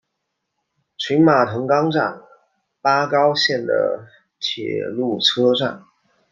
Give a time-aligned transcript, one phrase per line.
[0.97, 2.23] 群马藤冈站
[2.81, 4.07] 八高线的
[4.39, 5.83] 铁路车站。